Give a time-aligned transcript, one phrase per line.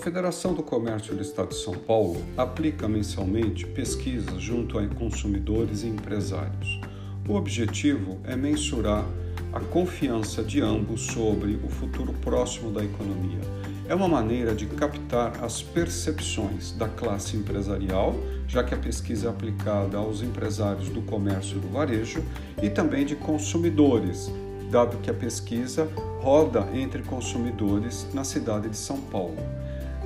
[0.00, 5.88] Federação do Comércio do Estado de São Paulo aplica mensalmente pesquisas junto a consumidores e
[5.88, 6.80] empresários.
[7.28, 9.04] O objetivo é mensurar
[9.52, 13.40] a confiança de ambos sobre o futuro próximo da economia.
[13.86, 18.14] É uma maneira de captar as percepções da classe empresarial,
[18.48, 22.24] já que a pesquisa é aplicada aos empresários do comércio e do varejo,
[22.62, 24.32] e também de consumidores,
[24.70, 25.86] dado que a pesquisa
[26.22, 29.59] roda entre consumidores na cidade de São Paulo.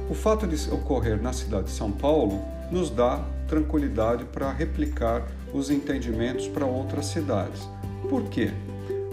[0.09, 5.71] O fato de ocorrer na cidade de São Paulo nos dá tranquilidade para replicar os
[5.71, 7.67] entendimentos para outras cidades.
[8.09, 8.51] Por quê?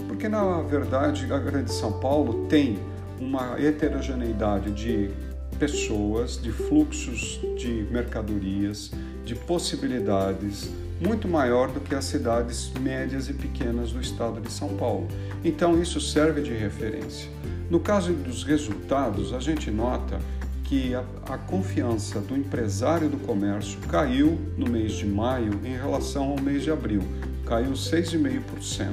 [0.06, 2.78] Porque, na verdade, a Grande São Paulo tem
[3.18, 5.10] uma heterogeneidade de
[5.58, 8.90] pessoas, de fluxos de mercadorias,
[9.24, 10.70] de possibilidades
[11.00, 15.08] muito maior do que as cidades médias e pequenas do estado de São Paulo.
[15.42, 17.30] Então, isso serve de referência.
[17.70, 20.20] No caso dos resultados, a gente nota
[20.72, 26.30] que a, a, confiança do empresário do comércio caiu no mês de maio em relação
[26.30, 27.02] ao mês de abril,
[27.44, 28.86] caiu 6,5%.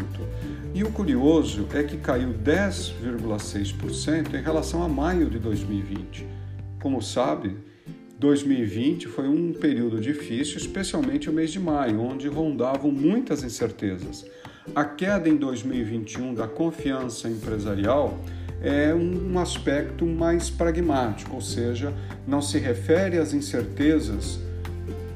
[0.76, 6.28] E o curioso é que caiu 10,6% em relação a maio de 2020.
[6.82, 7.56] Como sabe,
[8.20, 14.26] 2020 foi um período difícil, especialmente o mês de maio, onde rondavam muitas incertezas.
[14.76, 18.20] A queda em 2021 da confiança empresarial
[18.62, 21.94] é um aspecto mais pragmático, ou seja,
[22.28, 24.40] não se refere às incertezas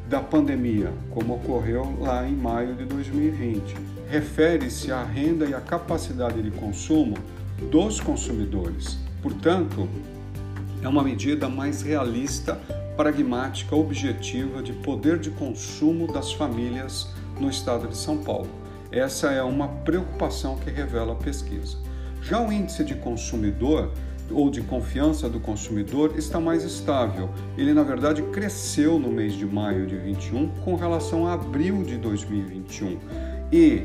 [0.10, 3.76] da pandemia, como ocorreu lá em maio de 2020.
[4.10, 7.18] Refere-se à renda e à capacidade de consumo
[7.72, 8.98] dos consumidores.
[9.22, 9.90] Portanto,
[10.82, 12.60] é uma medida mais realista,
[12.96, 17.08] pragmática, objetiva de poder de consumo das famílias
[17.40, 18.50] no estado de São Paulo.
[18.92, 21.78] Essa é uma preocupação que revela a pesquisa.
[22.24, 23.92] Já o índice de consumidor
[24.32, 27.30] ou de confiança do consumidor está mais estável.
[27.58, 31.98] Ele, na verdade, cresceu no mês de maio de 21 com relação a abril de
[31.98, 32.98] 2021
[33.52, 33.84] e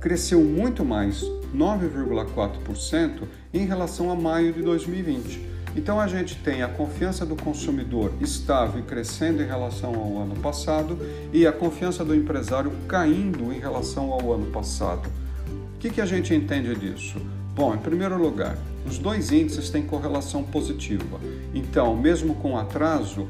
[0.00, 1.22] cresceu muito mais,
[1.54, 3.22] 9,4%,
[3.54, 5.56] em relação a maio de 2020.
[5.74, 10.36] Então a gente tem a confiança do consumidor estável e crescendo em relação ao ano
[10.36, 10.98] passado
[11.32, 15.08] e a confiança do empresário caindo em relação ao ano passado.
[15.74, 17.20] O que, que a gente entende disso?
[17.56, 21.18] Bom, em primeiro lugar, os dois índices têm correlação positiva.
[21.54, 23.26] Então, mesmo com atraso,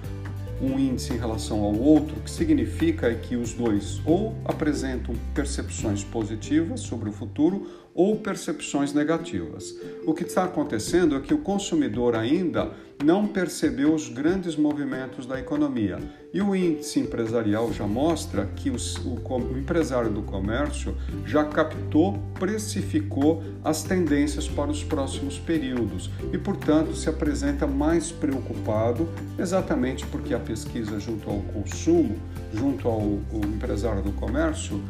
[0.60, 6.02] um índice em relação ao outro, que significa é que os dois ou apresentam percepções
[6.02, 9.74] positivas sobre o futuro ou percepções negativas.
[10.06, 12.70] O que está acontecendo é que o consumidor ainda
[13.02, 15.98] não percebeu os grandes movimentos da economia.
[16.32, 22.18] E o índice empresarial já mostra que os, o, o empresário do comércio já captou,
[22.38, 29.08] precificou as tendências para os próximos períodos e, portanto, se apresenta mais preocupado,
[29.38, 32.16] exatamente porque a pesquisa junto ao consumo,
[32.52, 34.82] junto ao, ao empresário do comércio,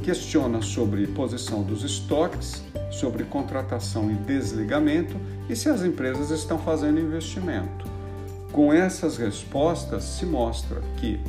[0.00, 5.16] questiona sobre posição dos estoques, sobre contratação e desligamento
[5.48, 7.86] e se as empresas estão fazendo investimento.
[8.52, 11.20] Com essas respostas, se mostra que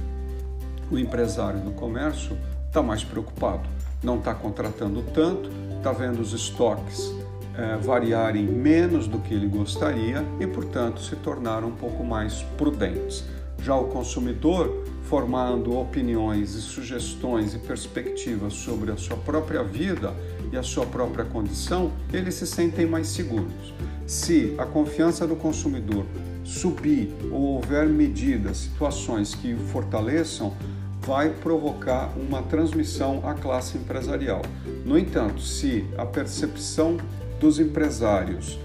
[0.89, 2.37] o empresário do comércio
[2.67, 3.69] está mais preocupado,
[4.03, 7.13] não está contratando tanto, está vendo os estoques
[7.55, 13.23] é, variarem menos do que ele gostaria e, portanto, se tornar um pouco mais prudentes.
[13.63, 20.13] Já o consumidor formando opiniões e sugestões e perspectivas sobre a sua própria vida
[20.51, 23.73] e a sua própria condição, eles se sentem mais seguros.
[24.07, 26.05] Se a confiança do consumidor
[26.43, 30.53] subir ou houver medidas, situações que o fortaleçam,
[31.01, 34.41] vai provocar uma transmissão à classe empresarial.
[34.85, 36.97] No entanto, se a percepção
[37.39, 38.59] dos empresários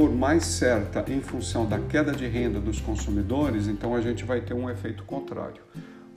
[0.00, 4.40] for mais certa em função da queda de renda dos consumidores, então a gente vai
[4.40, 5.60] ter um efeito contrário.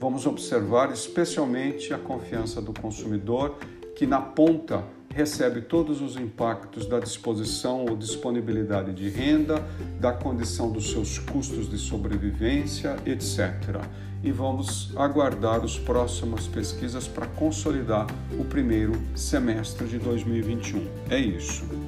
[0.00, 3.58] Vamos observar especialmente a confiança do consumidor,
[3.94, 9.62] que na ponta recebe todos os impactos da disposição ou disponibilidade de renda,
[10.00, 13.82] da condição dos seus custos de sobrevivência, etc.
[14.22, 18.06] E vamos aguardar as próximas pesquisas para consolidar
[18.38, 20.86] o primeiro semestre de 2021.
[21.10, 21.83] É isso.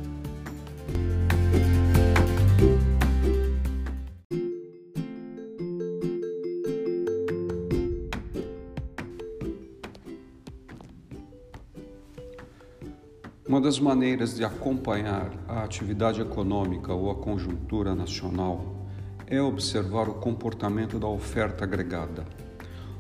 [13.49, 18.85] Uma das maneiras de acompanhar a atividade econômica ou a conjuntura nacional
[19.25, 22.27] é observar o comportamento da oferta agregada.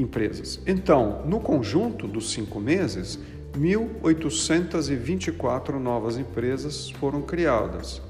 [0.00, 0.60] empresas.
[0.66, 3.18] Então, no conjunto dos cinco meses,
[3.52, 8.00] 1.824 novas empresas foram criadas.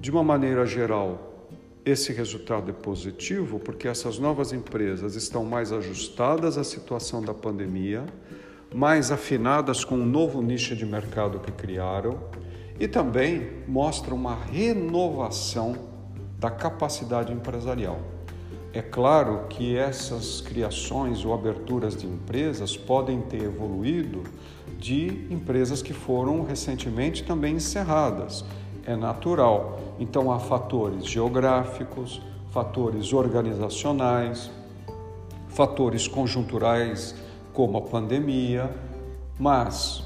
[0.00, 1.48] De uma maneira geral,
[1.84, 8.06] esse resultado é positivo porque essas novas empresas estão mais ajustadas à situação da pandemia,
[8.74, 12.20] mais afinadas com o novo nicho de mercado que criaram
[12.78, 15.76] e também mostram uma renovação
[16.38, 18.13] da capacidade empresarial.
[18.74, 24.24] É claro que essas criações ou aberturas de empresas podem ter evoluído
[24.78, 28.44] de empresas que foram recentemente também encerradas
[28.86, 29.78] é natural.
[29.98, 34.50] Então há fatores geográficos, fatores organizacionais,
[35.48, 37.14] fatores conjunturais,
[37.52, 38.70] como a pandemia,
[39.38, 40.02] mas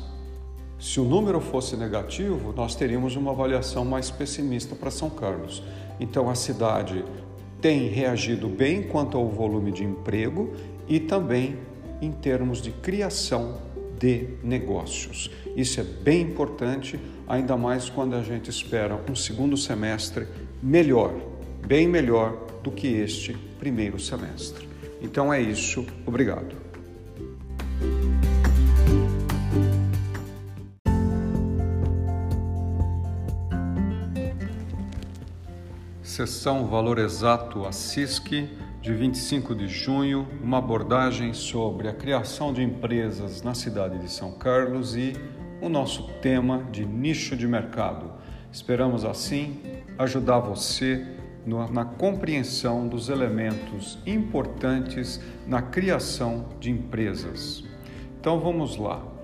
[0.78, 5.62] se o número fosse negativo, nós teríamos uma avaliação mais pessimista para São Carlos.
[5.98, 7.04] Então a cidade
[7.60, 10.52] tem reagido bem quanto ao volume de emprego
[10.88, 11.56] e também
[12.00, 13.58] em termos de criação
[13.98, 15.30] de negócios.
[15.56, 20.26] Isso é bem importante, ainda mais quando a gente espera um segundo semestre
[20.62, 21.12] melhor,
[21.66, 24.68] bem melhor do que este primeiro semestre.
[25.02, 26.68] Então é isso, obrigado.
[36.18, 38.50] Sessão Valor Exato a CISC
[38.82, 44.32] de 25 de junho, uma abordagem sobre a criação de empresas na cidade de São
[44.32, 45.12] Carlos e
[45.62, 48.10] o nosso tema de nicho de mercado.
[48.50, 49.62] Esperamos assim
[49.96, 51.06] ajudar você
[51.70, 57.62] na compreensão dos elementos importantes na criação de empresas.
[58.18, 59.17] Então vamos lá.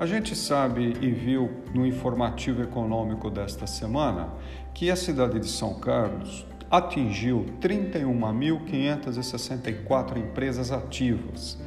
[0.00, 4.30] A gente sabe e viu no informativo econômico desta semana
[4.72, 11.58] que a cidade de São Carlos atingiu 31.564 empresas ativas.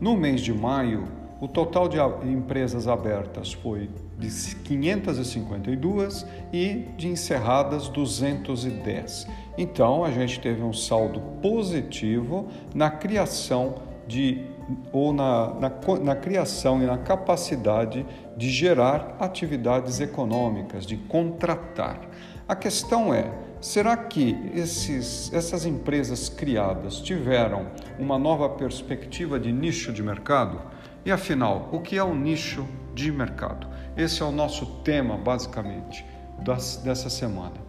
[0.00, 1.04] No mês de maio,
[1.40, 4.28] o total de empresas abertas foi de
[4.64, 9.28] 552 e de encerradas 210.
[9.56, 13.76] Então, a gente teve um saldo positivo na criação
[14.08, 14.57] de
[14.92, 15.72] ou na, na,
[16.02, 18.04] na, criação e na capacidade
[18.36, 22.00] de gerar atividades econômicas, de contratar.
[22.46, 27.66] A questão é: será que esses, essas empresas criadas tiveram
[27.98, 30.60] uma nova perspectiva de nicho de mercado?
[31.04, 33.66] E afinal, o que é o nicho de mercado?
[33.96, 36.04] Esse é o nosso tema, basicamente,
[36.38, 37.68] dessa semana.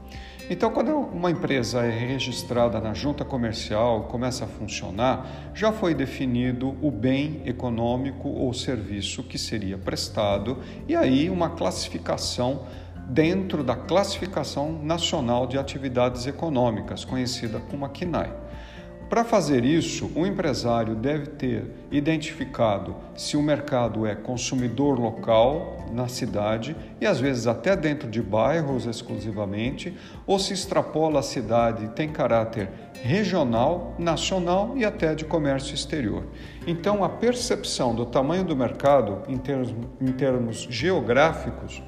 [0.49, 6.75] Então, quando uma empresa é registrada na junta comercial, começa a funcionar, já foi definido
[6.81, 10.57] o bem econômico ou serviço que seria prestado
[10.87, 12.63] e aí uma classificação
[13.07, 18.31] dentro da Classificação Nacional de Atividades Econômicas, conhecida como a CNAE.
[19.09, 26.07] Para fazer isso, o empresário deve ter identificado se o mercado é consumidor local na
[26.07, 29.97] cidade e às vezes até dentro de bairros exclusivamente,
[30.27, 32.69] ou se extrapola a cidade e tem caráter
[33.01, 36.25] regional, nacional e até de comércio exterior.
[36.67, 41.81] Então, a percepção do tamanho do mercado em termos, em termos geográficos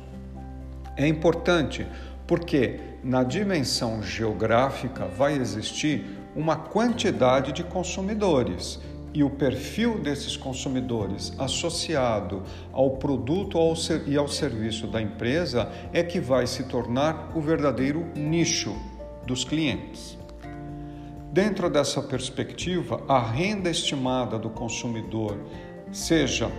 [0.98, 1.86] é importante,
[2.26, 8.80] porque na dimensão geográfica vai existir uma quantidade de consumidores
[9.14, 13.58] e o perfil desses consumidores associado ao produto
[14.08, 18.76] e ao serviço da empresa é que vai se tornar o verdadeiro nicho
[19.26, 20.18] dos clientes.
[21.32, 25.38] Dentro dessa perspectiva, a renda estimada do consumidor,
[25.92, 26.52] seja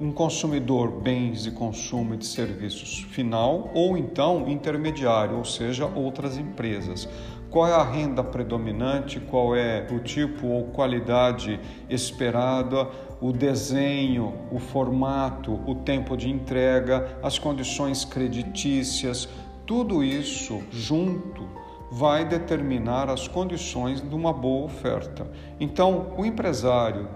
[0.00, 6.38] um consumidor bens de consumo e de serviços final ou então intermediário, ou seja, outras
[6.38, 7.08] empresas
[7.50, 12.88] qual é a renda predominante, qual é o tipo ou qualidade esperada,
[13.20, 19.28] o desenho, o formato, o tempo de entrega, as condições creditícias,
[19.66, 21.48] tudo isso junto
[21.90, 25.26] vai determinar as condições de uma boa oferta.
[25.58, 27.08] Então, o empresário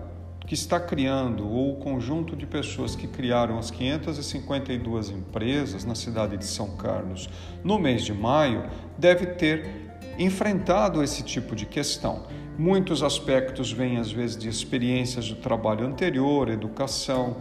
[0.47, 6.37] que está criando, ou o conjunto de pessoas que criaram as 552 empresas na cidade
[6.37, 7.29] de São Carlos
[7.63, 8.65] no mês de maio,
[8.99, 12.23] deve ter enfrentado esse tipo de questão.
[12.59, 17.37] Muitos aspectos vêm, às vezes, de experiências de trabalho anterior, educação,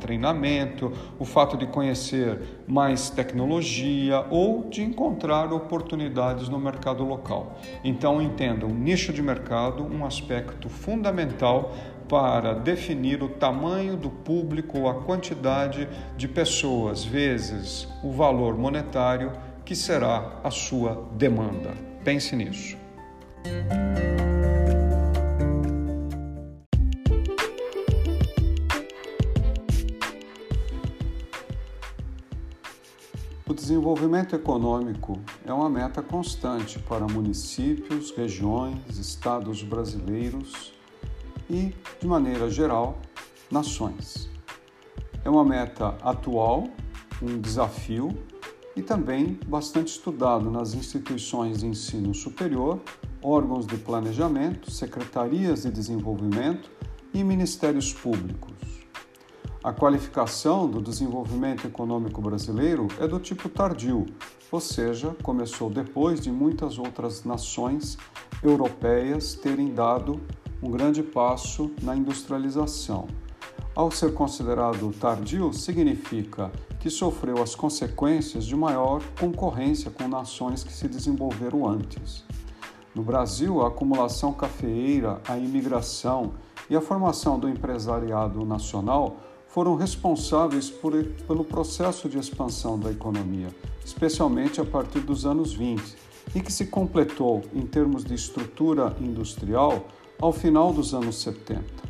[0.00, 7.58] treinamento, o fato de conhecer mais tecnologia ou de encontrar oportunidades no mercado local.
[7.84, 11.74] Então, entenda: o nicho de mercado, um aspecto fundamental
[12.08, 19.30] para definir o tamanho do público ou a quantidade de pessoas, vezes o valor monetário
[19.64, 21.93] que será a sua demanda.
[22.04, 22.76] Pense nisso.
[33.46, 40.74] O desenvolvimento econômico é uma meta constante para municípios, regiões, estados brasileiros
[41.48, 42.98] e, de maneira geral,
[43.50, 44.28] nações.
[45.24, 46.68] É uma meta atual,
[47.22, 48.10] um desafio
[48.76, 52.80] e também bastante estudado nas instituições de ensino superior,
[53.22, 56.70] órgãos de planejamento, secretarias de desenvolvimento
[57.12, 58.52] e ministérios públicos.
[59.62, 64.04] A qualificação do desenvolvimento econômico brasileiro é do tipo tardio,
[64.52, 67.96] ou seja, começou depois de muitas outras nações
[68.42, 70.20] europeias terem dado
[70.62, 73.08] um grande passo na industrialização.
[73.76, 80.72] Ao ser considerado tardio, significa que sofreu as consequências de maior concorrência com nações que
[80.72, 82.24] se desenvolveram antes.
[82.94, 86.34] No Brasil, a acumulação cafeeira, a imigração
[86.70, 89.16] e a formação do empresariado nacional
[89.48, 90.92] foram responsáveis por,
[91.26, 93.48] pelo processo de expansão da economia,
[93.84, 95.96] especialmente a partir dos anos 20,
[96.32, 99.88] e que se completou em termos de estrutura industrial
[100.20, 101.83] ao final dos anos 70.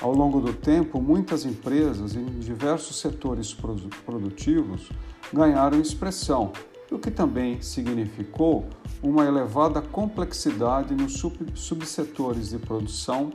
[0.00, 4.88] Ao longo do tempo, muitas empresas em diversos setores produtivos
[5.32, 6.52] ganharam expressão,
[6.90, 8.68] o que também significou
[9.02, 11.20] uma elevada complexidade nos
[11.54, 13.32] subsetores de produção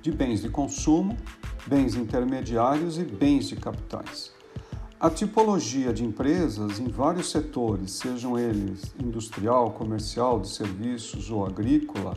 [0.00, 1.16] de bens de consumo,
[1.66, 4.32] bens intermediários e bens de capitais.
[5.00, 12.16] A tipologia de empresas em vários setores, sejam eles industrial, comercial, de serviços ou agrícola,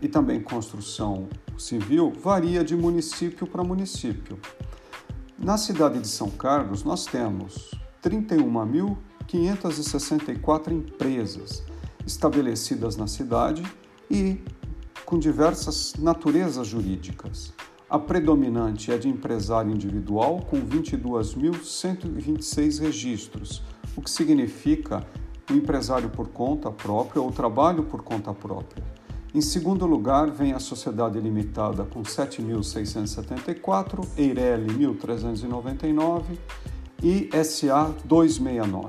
[0.00, 1.28] e também construção
[1.60, 4.38] civil, varia de município para município.
[5.38, 7.70] Na cidade de São Carlos, nós temos
[8.02, 11.62] 31.564 empresas
[12.06, 13.62] estabelecidas na cidade
[14.10, 14.40] e
[15.04, 17.52] com diversas naturezas jurídicas.
[17.88, 23.62] A predominante é de empresário individual, com 22.126 registros,
[23.96, 25.06] o que significa
[25.50, 28.84] o empresário por conta própria ou trabalho por conta própria.
[29.34, 36.38] Em segundo lugar, vem a Sociedade Limitada com 7.674, Eireli 1.399
[37.02, 38.88] e SA 269.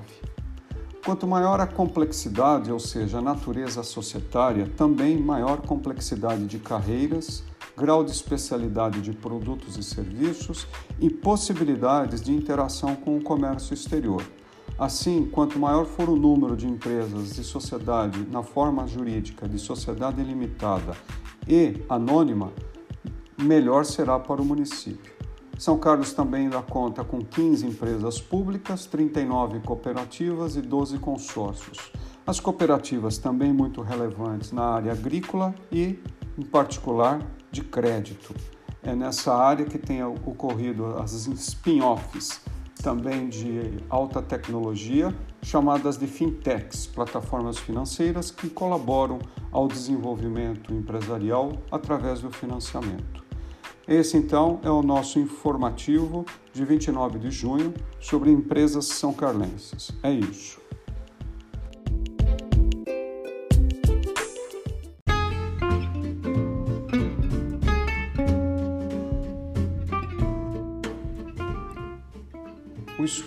[1.03, 7.43] Quanto maior a complexidade, ou seja, a natureza societária, também maior complexidade de carreiras,
[7.75, 10.65] grau de especialidade de produtos e serviços
[11.01, 14.23] e possibilidades de interação com o comércio exterior.
[14.79, 20.23] Assim, quanto maior for o número de empresas de sociedade na forma jurídica de sociedade
[20.23, 20.93] limitada
[21.45, 22.53] e anônima,
[23.37, 25.11] melhor será para o município.
[25.57, 31.91] São Carlos também dá conta com 15 empresas públicas, 39 cooperativas e 12 consórcios.
[32.25, 35.99] As cooperativas também muito relevantes na área agrícola e,
[36.37, 37.21] em particular,
[37.51, 38.33] de crédito.
[38.81, 42.39] É nessa área que tem ocorrido as spin-offs,
[42.81, 49.19] também de alta tecnologia, chamadas de fintechs, plataformas financeiras que colaboram
[49.51, 53.23] ao desenvolvimento empresarial através do financiamento.
[53.87, 59.91] Esse então é o nosso informativo de 29 de junho sobre empresas são carlenses.
[60.03, 60.58] É isso.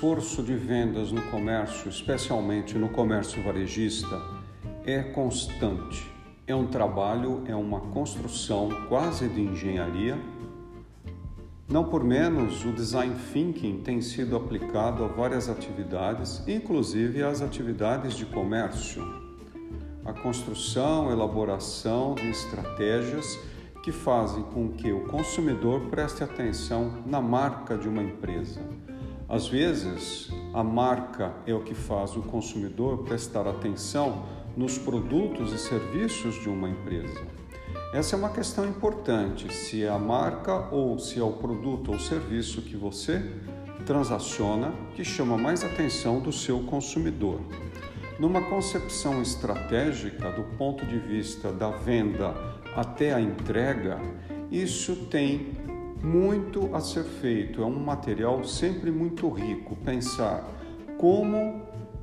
[0.02, 4.20] Esforço de vendas no comércio, especialmente no comércio varejista,
[4.84, 6.04] é constante.
[6.44, 10.18] É um trabalho, é uma construção quase de engenharia.
[11.68, 18.14] Não por menos, o design thinking tem sido aplicado a várias atividades, inclusive às atividades
[18.14, 19.04] de comércio.
[20.04, 23.38] A construção, elaboração de estratégias
[23.84, 28.60] que fazem com que o consumidor preste atenção na marca de uma empresa
[29.32, 35.58] às vezes, a marca é o que faz o consumidor prestar atenção nos produtos e
[35.58, 37.26] serviços de uma empresa.
[37.94, 41.98] Essa é uma questão importante, se é a marca ou se é o produto ou
[41.98, 43.22] serviço que você
[43.86, 47.40] transaciona que chama mais atenção do seu consumidor.
[48.18, 52.34] Numa concepção estratégica do ponto de vista da venda
[52.76, 53.98] até a entrega,
[54.50, 55.52] isso tem
[56.02, 59.76] muito a ser feito, é um material sempre muito rico.
[59.76, 60.44] Pensar
[60.98, 61.62] como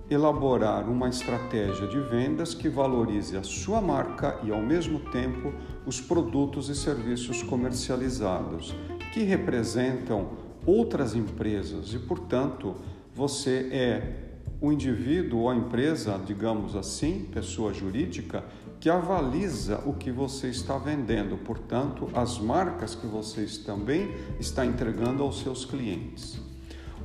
[0.10, 5.54] elaborar uma estratégia de vendas que valorize a sua marca e, ao mesmo tempo,
[5.86, 8.76] os produtos e serviços comercializados,
[9.14, 10.30] que representam
[10.66, 12.76] outras empresas e, portanto,
[13.14, 14.30] você é
[14.62, 18.44] o indivíduo ou a empresa, digamos assim, pessoa jurídica,
[18.80, 25.22] que avaliza o que você está vendendo, portanto, as marcas que você também está entregando
[25.22, 26.40] aos seus clientes.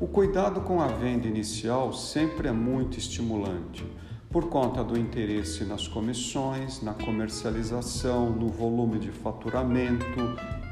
[0.01, 3.85] O cuidado com a venda inicial sempre é muito estimulante,
[4.31, 10.05] por conta do interesse nas comissões, na comercialização, no volume de faturamento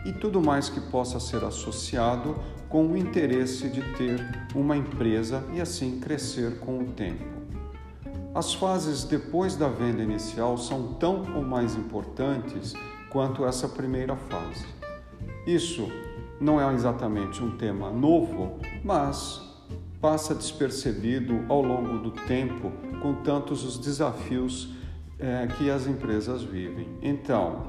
[0.04, 2.36] e tudo mais que possa ser associado
[2.68, 4.20] com o interesse de ter
[4.54, 7.41] uma empresa e assim crescer com o tempo.
[8.34, 12.72] As fases depois da venda inicial são tão ou mais importantes
[13.10, 14.64] quanto essa primeira fase.
[15.46, 15.92] Isso
[16.40, 19.38] não é exatamente um tema novo, mas
[20.00, 24.74] passa despercebido ao longo do tempo com tantos os desafios
[25.18, 26.88] é, que as empresas vivem.
[27.02, 27.66] Então,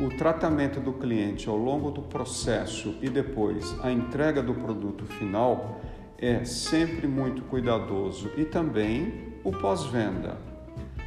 [0.00, 5.80] o tratamento do cliente ao longo do processo e depois a entrega do produto final
[6.16, 10.38] é sempre muito cuidadoso e também o pós-venda,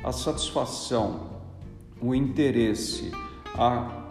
[0.04, 1.42] a satisfação,
[2.00, 3.12] o interesse,
[3.56, 4.06] a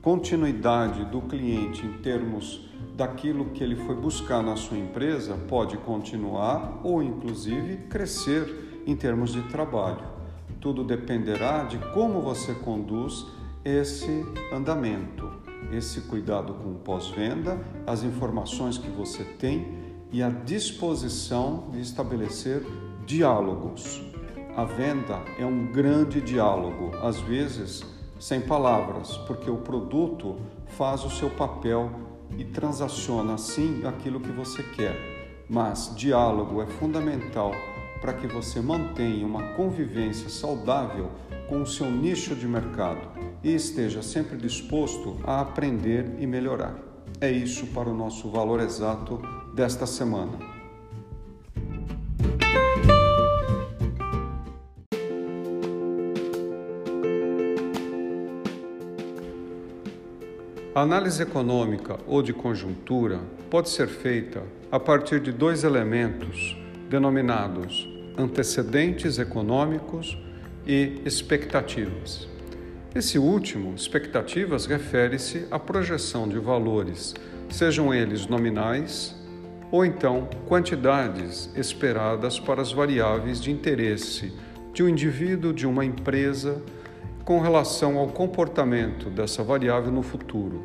[0.00, 6.80] continuidade do cliente em termos daquilo que ele foi buscar na sua empresa pode continuar
[6.82, 10.10] ou inclusive crescer em termos de trabalho.
[10.60, 13.26] Tudo dependerá de como você conduz
[13.64, 15.30] esse andamento,
[15.70, 22.64] esse cuidado com o pós-venda, as informações que você tem e a disposição de estabelecer
[23.06, 24.02] diálogos.
[24.56, 27.84] A venda é um grande diálogo, às vezes
[28.18, 30.36] sem palavras, porque o produto
[30.76, 31.90] faz o seu papel
[32.38, 35.44] e transaciona assim aquilo que você quer.
[35.48, 37.52] Mas diálogo é fundamental
[38.00, 41.10] para que você mantenha uma convivência saudável
[41.48, 43.00] com o seu nicho de mercado
[43.42, 46.76] e esteja sempre disposto a aprender e melhorar.
[47.20, 49.20] É isso para o nosso valor exato
[49.54, 50.51] desta semana.
[60.74, 66.56] A análise econômica ou de conjuntura pode ser feita a partir de dois elementos
[66.88, 70.16] denominados antecedentes econômicos
[70.66, 72.26] e expectativas.
[72.94, 77.14] Esse último, expectativas, refere-se à projeção de valores,
[77.50, 79.14] sejam eles nominais
[79.70, 84.32] ou então quantidades esperadas para as variáveis de interesse
[84.72, 86.62] de um indivíduo, de uma empresa,
[87.24, 90.62] com relação ao comportamento dessa variável no futuro.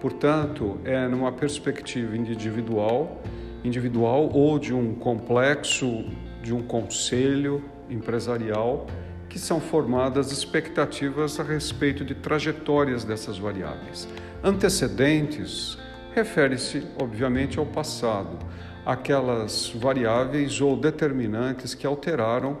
[0.00, 3.22] Portanto, é numa perspectiva individual,
[3.64, 6.04] individual ou de um complexo,
[6.42, 8.86] de um conselho empresarial
[9.30, 14.06] que são formadas expectativas a respeito de trajetórias dessas variáveis.
[14.42, 15.78] Antecedentes
[16.14, 18.38] refere-se, obviamente, ao passado,
[18.84, 22.58] aquelas variáveis ou determinantes que alteraram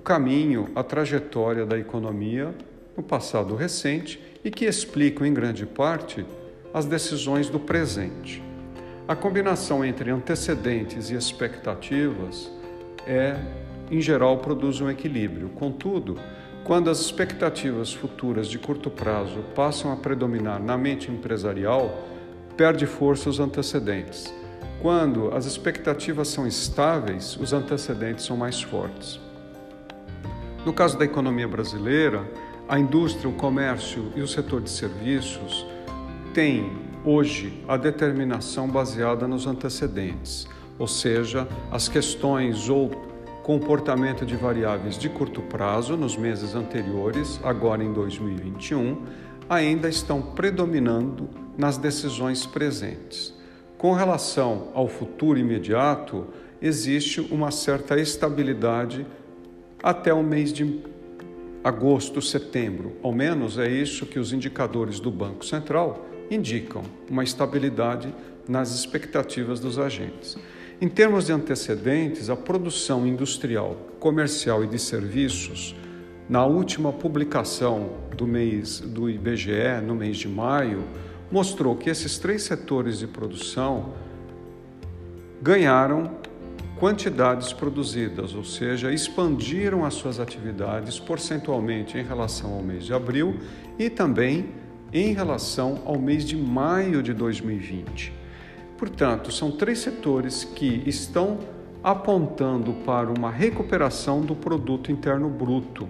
[0.00, 2.54] o caminho, a trajetória da economia
[2.96, 6.24] no passado recente e que explicam, em grande parte,
[6.72, 8.42] as decisões do presente.
[9.06, 12.50] A combinação entre antecedentes e expectativas
[13.06, 13.38] é
[13.90, 15.50] em geral, produz um equilíbrio.
[15.50, 16.16] Contudo,
[16.64, 22.08] quando as expectativas futuras de curto prazo passam a predominar na mente empresarial,
[22.56, 24.32] perde força os antecedentes.
[24.80, 29.20] Quando as expectativas são estáveis, os antecedentes são mais fortes.
[30.64, 32.30] No caso da economia brasileira,
[32.68, 35.66] a indústria, o comércio e o setor de serviços
[36.34, 36.70] têm
[37.02, 40.46] hoje a determinação baseada nos antecedentes,
[40.78, 42.90] ou seja, as questões ou
[43.42, 49.02] comportamento de variáveis de curto prazo nos meses anteriores, agora em 2021,
[49.48, 53.34] ainda estão predominando nas decisões presentes.
[53.78, 56.26] Com relação ao futuro imediato,
[56.60, 59.06] existe uma certa estabilidade
[59.82, 60.80] até o mês de
[61.62, 62.96] agosto, setembro.
[63.02, 68.14] Ao menos é isso que os indicadores do Banco Central indicam, uma estabilidade
[68.48, 70.36] nas expectativas dos agentes.
[70.80, 75.76] Em termos de antecedentes, a produção industrial, comercial e de serviços,
[76.28, 80.84] na última publicação do mês do IBGE, no mês de maio,
[81.30, 83.92] mostrou que esses três setores de produção
[85.42, 86.19] ganharam
[86.80, 93.38] quantidades produzidas, ou seja, expandiram as suas atividades percentualmente em relação ao mês de abril
[93.78, 94.48] e também
[94.90, 98.14] em relação ao mês de maio de 2020.
[98.78, 101.38] Portanto, são três setores que estão
[101.84, 105.86] apontando para uma recuperação do produto interno bruto.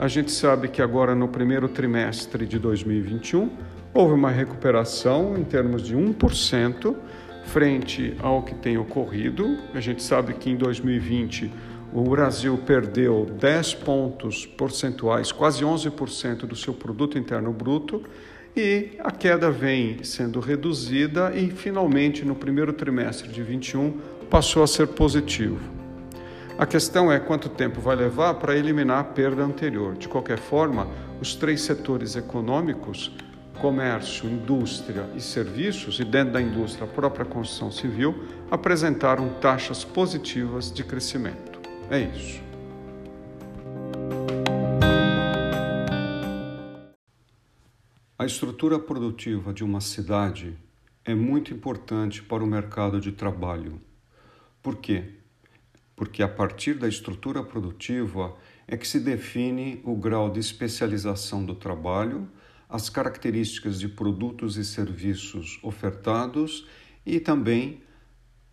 [0.00, 3.50] A gente sabe que agora no primeiro trimestre de 2021
[3.94, 6.96] houve uma recuperação em termos de 1%
[7.48, 9.58] frente ao que tem ocorrido.
[9.74, 11.50] A gente sabe que em 2020
[11.92, 18.02] o Brasil perdeu 10 pontos percentuais, quase 11% do seu produto interno bruto
[18.54, 24.66] e a queda vem sendo reduzida e finalmente no primeiro trimestre de 21 passou a
[24.66, 25.58] ser positivo.
[26.58, 29.94] A questão é quanto tempo vai levar para eliminar a perda anterior.
[29.94, 30.88] De qualquer forma,
[31.20, 33.12] os três setores econômicos,
[33.60, 40.72] comércio, indústria e serviços, e dentro da indústria a própria construção civil, apresentaram taxas positivas
[40.72, 41.58] de crescimento.
[41.90, 42.40] É isso.
[48.18, 50.58] A estrutura produtiva de uma cidade
[51.04, 53.80] é muito importante para o mercado de trabalho.
[54.60, 55.14] Por quê?
[55.94, 61.54] Porque a partir da estrutura produtiva é que se define o grau de especialização do
[61.54, 62.28] trabalho,
[62.68, 66.66] as características de produtos e serviços ofertados
[67.04, 67.82] e também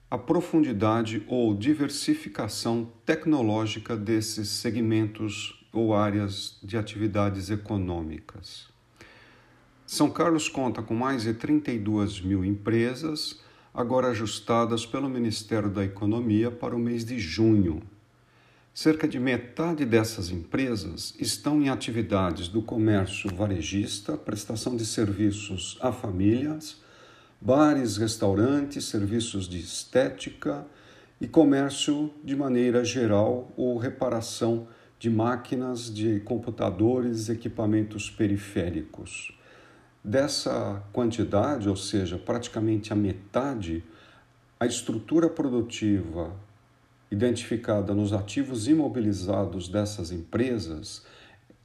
[0.09, 8.69] a profundidade ou diversificação tecnológica desses segmentos ou áreas de atividades econômicas.
[9.85, 13.41] São Carlos conta com mais de 32 mil empresas,
[13.73, 17.83] agora ajustadas pelo Ministério da Economia para o mês de junho.
[18.75, 25.93] Cerca de metade dessas empresas estão em atividades do comércio varejista, prestação de serviços a
[25.93, 26.81] famílias,
[27.39, 30.67] bares, restaurantes, serviços de estética
[31.21, 34.67] e comércio de maneira geral ou reparação
[34.99, 39.33] de máquinas, de computadores, equipamentos periféricos.
[40.03, 43.85] Dessa quantidade, ou seja, praticamente a metade,
[44.59, 46.35] a estrutura produtiva
[47.15, 51.03] identificada nos ativos imobilizados dessas empresas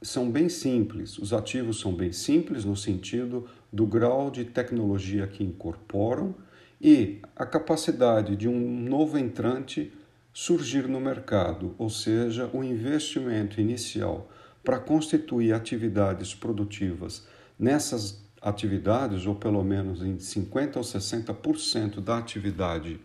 [0.01, 1.17] são bem simples.
[1.17, 6.33] Os ativos são bem simples no sentido do grau de tecnologia que incorporam
[6.79, 9.91] e a capacidade de um novo entrante
[10.33, 14.31] surgir no mercado, ou seja, o investimento inicial
[14.63, 17.27] para constituir atividades produtivas
[17.59, 22.99] nessas atividades, ou pelo menos em 50% ou 60% da atividade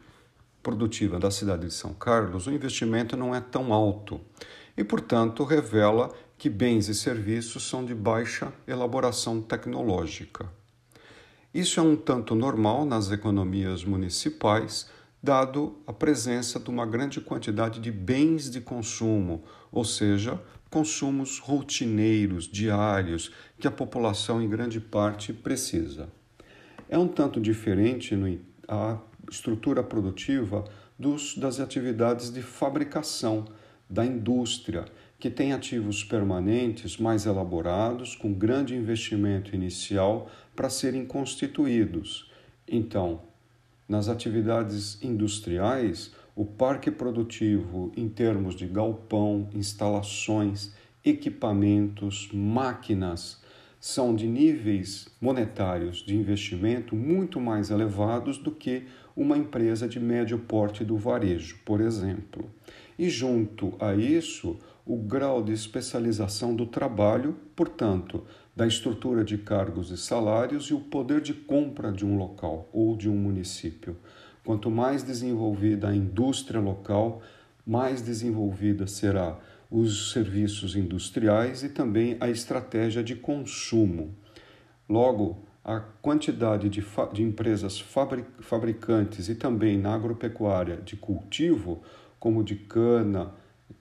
[0.67, 4.21] produtiva da cidade de São Carlos, o investimento não é tão alto
[4.77, 10.51] e, portanto, revela que bens e serviços são de baixa elaboração tecnológica.
[11.55, 14.91] Isso é um tanto normal nas economias municipais,
[15.23, 22.45] dado a presença de uma grande quantidade de bens de consumo, ou seja, consumos rotineiros,
[22.45, 26.09] diários, que a população em grande parte precisa.
[26.89, 28.99] É um tanto diferente no, a
[29.31, 30.65] estrutura produtiva
[30.99, 33.45] dos, das atividades de fabricação,
[33.89, 34.85] da indústria,
[35.19, 42.31] que tem ativos permanentes mais elaborados, com grande investimento inicial para serem constituídos.
[42.67, 43.23] Então,
[43.89, 50.73] nas atividades industriais, o parque produtivo, em termos de galpão, instalações,
[51.05, 53.41] equipamentos, máquinas,
[53.87, 58.83] são de níveis monetários de investimento muito mais elevados do que
[59.15, 62.51] uma empresa de médio porte do varejo, por exemplo.
[62.99, 68.25] E junto a isso, o grau de especialização do trabalho, portanto,
[68.57, 72.97] da estrutura de cargos e salários e o poder de compra de um local ou
[72.97, 73.97] de um município.
[74.45, 77.23] Quanto mais desenvolvida a indústria local,
[77.65, 79.39] mais desenvolvida será
[79.71, 84.15] os serviços industriais e também a estratégia de consumo.
[84.89, 87.81] Logo, a quantidade de, de empresas
[88.41, 91.83] fabricantes e também na agropecuária de cultivo,
[92.21, 93.33] como de cana,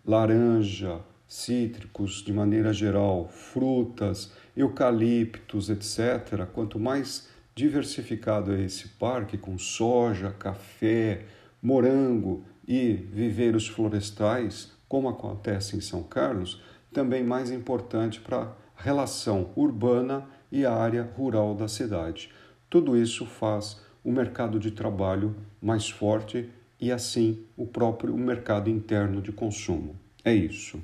[0.04, 9.58] laranja, cítricos de maneira geral, frutas, eucaliptos, etc., quanto mais diversificado é esse parque, com
[9.58, 11.26] soja, café,
[11.62, 16.62] morango e viveiros florestais, como acontece em São Carlos,
[16.94, 18.44] também mais importante para
[18.78, 22.30] a relação urbana e a área rural da cidade.
[22.70, 29.22] Tudo isso faz o mercado de trabalho mais forte e assim o próprio mercado interno
[29.22, 29.96] de consumo.
[30.24, 30.82] É isso.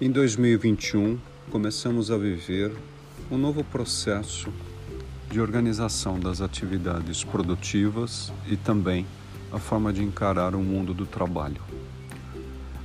[0.00, 1.16] Em 2021,
[1.50, 2.72] começamos a viver
[3.30, 4.52] um novo processo
[5.32, 9.06] de organização das atividades produtivas e também
[9.50, 11.62] a forma de encarar o mundo do trabalho.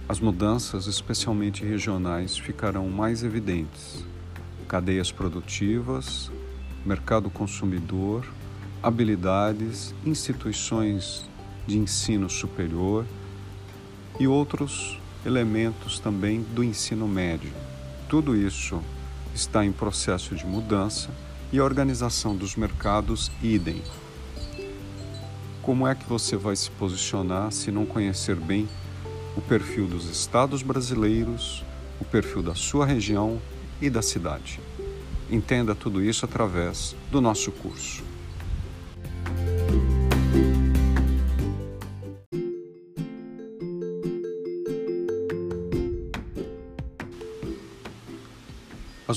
[0.08, 4.02] As mudanças, especialmente regionais, ficarão mais evidentes.
[4.66, 6.32] Cadeias produtivas,
[6.86, 8.26] mercado consumidor,
[8.82, 11.30] habilidades, instituições
[11.68, 13.06] de ensino superior
[14.18, 17.52] e outros elementos também do ensino médio.
[18.08, 18.82] Tudo isso
[19.36, 21.10] está em processo de mudança
[21.52, 23.82] e a organização dos mercados idem.
[25.62, 28.68] Como é que você vai se posicionar se não conhecer bem
[29.36, 31.64] o perfil dos estados brasileiros,
[32.00, 33.42] o perfil da sua região
[33.82, 34.60] e da cidade?
[35.30, 38.04] Entenda tudo isso através do nosso curso.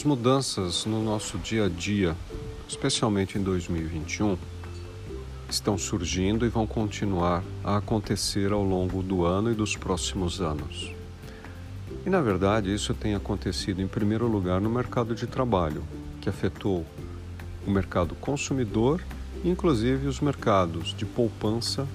[0.01, 2.17] As mudanças no nosso dia a dia,
[2.67, 4.39] especialmente em 2021,
[5.47, 10.91] estão surgindo e vão continuar a acontecer ao longo do ano e dos próximos anos.
[12.07, 15.85] E na verdade, isso tem acontecido em primeiro lugar no mercado de trabalho,
[16.23, 16.87] que afetou
[17.67, 19.05] o mercado consumidor,
[19.45, 21.87] inclusive os mercados de poupança,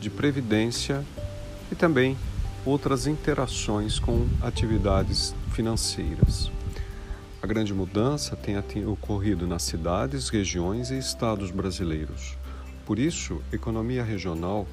[0.00, 1.06] de previdência
[1.70, 2.18] e também
[2.66, 6.57] outras interações com atividades financeiras.
[7.40, 12.36] A grande mudança tem ocorrido nas cidades, regiões e estados brasileiros.
[12.84, 14.66] Por isso, economia regional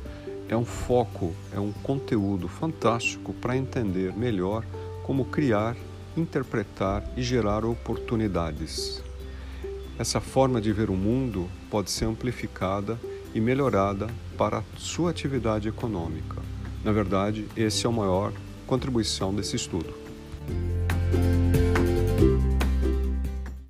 [0.50, 4.66] é um foco, é um conteúdo fantástico para entender melhor
[5.04, 5.76] como criar,
[6.18, 9.04] interpretar e gerar oportunidades.
[10.00, 13.00] Essa forma de ver o mundo pode ser amplificada
[13.34, 16.42] e melhorada para a sua atividade econômica.
[16.84, 18.34] Na verdade, esse é a maior
[18.66, 19.94] contribuição desse estudo.